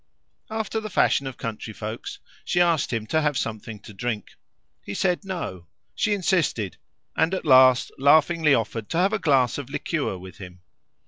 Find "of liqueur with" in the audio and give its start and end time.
9.59-10.39